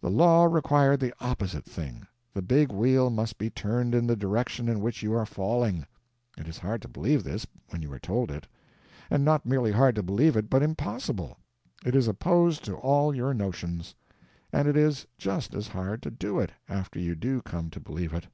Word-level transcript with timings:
The 0.00 0.10
law 0.10 0.46
required 0.46 0.98
the 0.98 1.14
opposite 1.20 1.64
thing—the 1.64 2.42
big 2.42 2.72
wheel 2.72 3.08
must 3.08 3.38
be 3.38 3.50
turned 3.50 3.94
in 3.94 4.08
the 4.08 4.16
direction 4.16 4.68
in 4.68 4.80
which 4.80 5.00
you 5.04 5.12
are 5.14 5.24
falling. 5.24 5.86
It 6.36 6.48
is 6.48 6.58
hard 6.58 6.82
to 6.82 6.88
believe 6.88 7.22
this, 7.22 7.46
when 7.70 7.80
you 7.80 7.92
are 7.92 8.00
told 8.00 8.32
it. 8.32 8.48
And 9.10 9.24
not 9.24 9.46
merely 9.46 9.70
hard 9.70 9.94
to 9.94 10.02
believe 10.02 10.36
it, 10.36 10.50
but 10.50 10.64
impossible; 10.64 11.38
it 11.86 11.94
is 11.94 12.08
opposed 12.08 12.64
to 12.64 12.74
all 12.74 13.14
your 13.14 13.32
notions. 13.32 13.94
And 14.52 14.66
it 14.66 14.76
is 14.76 15.06
just 15.18 15.54
as 15.54 15.68
hard 15.68 16.02
to 16.02 16.10
do 16.10 16.40
it, 16.40 16.50
after 16.68 16.98
you 16.98 17.14
do 17.14 17.40
come 17.40 17.70
to 17.70 17.78
believe 17.80 18.12
it. 18.12 18.26